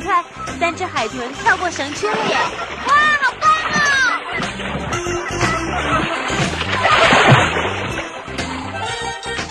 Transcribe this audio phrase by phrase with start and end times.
[0.00, 0.24] 豚。
[0.64, 2.36] 三只海豚跳过绳圈了耶！
[2.86, 3.76] 哇，好棒啊！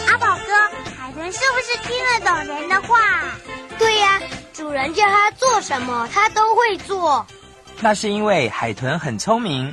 [0.09, 0.51] 阿宝哥，
[0.99, 2.97] 海豚是不是听得懂人的话？
[3.77, 4.19] 对呀，
[4.53, 7.27] 主人叫它做什么，它都会做。
[7.79, 9.71] 那是因为海豚很聪明，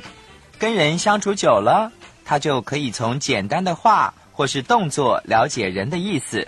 [0.59, 1.91] 跟人相处久了，
[2.25, 6.47] 他就可以从简单的话或是动作了解人的意思。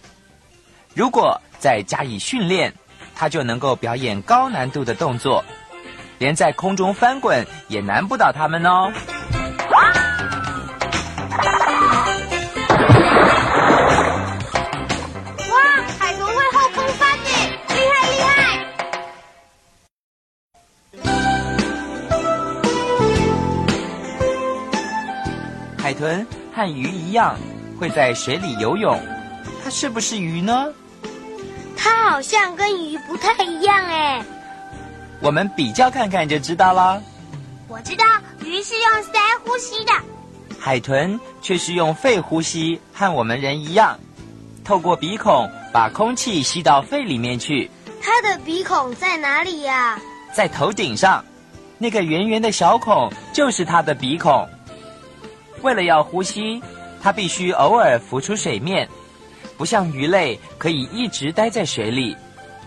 [0.93, 2.73] 如果再加以训练。
[3.15, 5.45] 他就能够表演高难度的动作，
[6.17, 8.91] 连在空中翻滚也难不倒他们哦。
[26.03, 27.37] 豚和鱼一样
[27.79, 28.99] 会在水里游泳，
[29.63, 30.67] 它是不是鱼呢？
[31.77, 34.21] 它好像跟鱼不太一样哎，
[35.21, 37.01] 我们比较看看就知道了。
[37.69, 38.03] 我知道
[38.43, 39.93] 鱼是用鳃呼吸的，
[40.59, 43.97] 海豚却是用肺呼吸，和我们人一样，
[44.65, 47.71] 透过鼻孔把空气吸到肺里面去。
[48.01, 49.97] 它的鼻孔在哪里呀？
[50.35, 51.23] 在头顶上，
[51.77, 54.45] 那个圆圆的小孔就是它的鼻孔。
[55.63, 56.61] 为了要呼吸，
[57.01, 58.87] 它必须偶尔浮出水面。
[59.57, 62.15] 不像鱼类可以一直待在水里。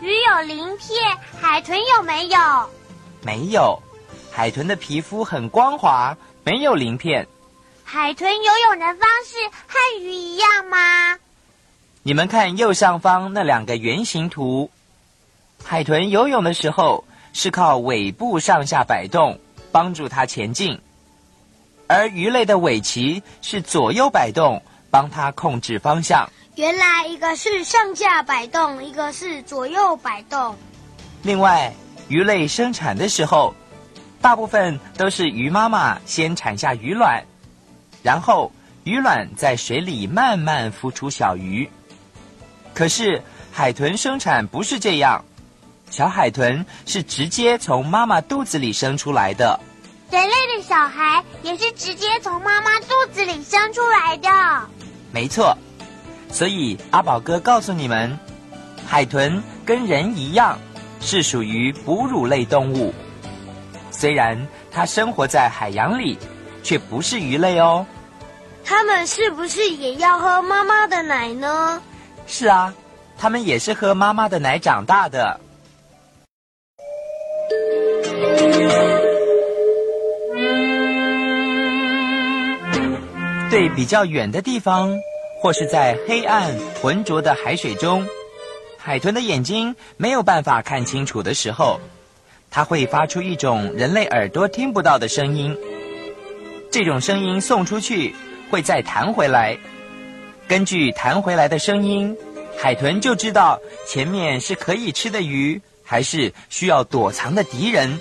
[0.01, 2.39] 鱼有鳞片，海豚有没有？
[3.23, 3.81] 没有，
[4.31, 7.27] 海豚的皮肤很光滑，没有鳞片。
[7.85, 9.37] 海豚游泳的方式
[9.67, 11.17] 和鱼一样吗？
[12.03, 14.71] 你们看右上方那两个圆形图，
[15.65, 19.39] 海豚游泳的时候是靠尾部上下摆动
[19.73, 20.81] 帮助它前进，
[21.87, 24.61] 而鱼类的尾鳍是左右摆动
[24.91, 26.29] 帮它控制方向。
[26.57, 30.57] 原来一个是上下摆动，一个是左右摆动。
[31.23, 31.73] 另外，
[32.09, 33.55] 鱼类生产的时候，
[34.21, 37.23] 大部分都是鱼妈妈先产下鱼卵，
[38.03, 38.51] 然后
[38.85, 41.69] 鱼卵在水里慢慢孵出小鱼。
[42.73, 43.23] 可是
[43.53, 45.23] 海豚生产不是这样，
[45.91, 49.61] 小海豚是直接从妈妈肚子里生出来的。
[50.11, 54.29] 人类的小孩也是直接从妈妈肚子里生出来的。
[55.13, 55.57] 没错。
[56.31, 58.19] 所以阿宝哥告诉你们，
[58.87, 60.59] 海豚跟人一样，
[61.01, 62.93] 是属于哺乳类动物。
[63.91, 66.19] 虽然它生活在海洋里，
[66.63, 67.87] 却不是鱼类哦。
[68.65, 71.81] 它们是不是也要喝妈妈的奶呢？
[72.27, 72.75] 是啊，
[73.17, 75.41] 它们也是喝妈妈的奶长大的。
[83.51, 84.97] 对比较远的地方。
[85.39, 88.05] 或是在黑暗浑浊的海水中，
[88.79, 91.79] 海豚的眼睛没有办法看清楚的时候，
[92.51, 95.57] 它会发出一种人类耳朵听不到的声音。
[96.71, 98.15] 这种声音送出去，
[98.51, 99.57] 会再弹回来。
[100.49, 102.17] 根据弹回来的声音，
[102.57, 108.01] 海豚就知道前面是可以吃的鱼，还是需要躲藏的敌人。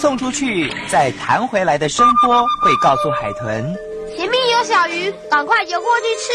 [0.00, 3.76] 送出去再弹回来的声波会告诉海豚，
[4.16, 6.32] 前面有小鱼，赶快游过去吃。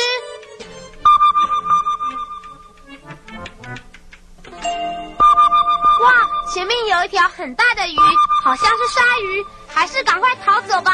[6.03, 6.13] 哇，
[6.53, 7.97] 前面有一条很大的鱼，
[8.43, 10.93] 好像是鲨鱼，还是赶快逃走吧。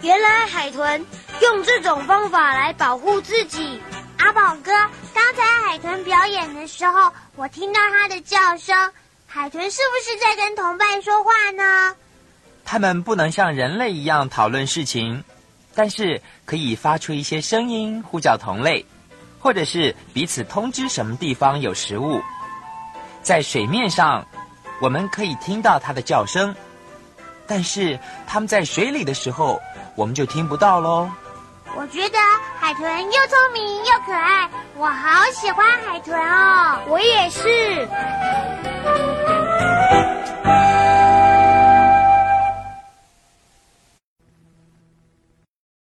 [0.00, 1.04] 原来海豚
[1.42, 3.78] 用这种方法来保护自己。
[4.18, 4.72] 阿宝哥，
[5.14, 8.76] 刚才海豚表演的时候，我听到它的叫声。
[9.26, 11.94] 海豚是不是在跟同伴说话呢？
[12.64, 15.22] 它们不能像人类一样讨论事情，
[15.74, 18.84] 但是可以发出一些声音呼叫同类，
[19.40, 22.22] 或者是彼此通知什么地方有食物。
[23.22, 24.26] 在水面上，
[24.80, 26.54] 我们可以听到它的叫声。
[27.46, 29.60] 但是它们在水里的时候，
[29.96, 31.10] 我们就听不到喽。
[31.76, 32.18] 我觉得
[32.60, 36.78] 海豚又聪明又可爱，我好喜欢海豚哦！
[36.88, 37.88] 我也是。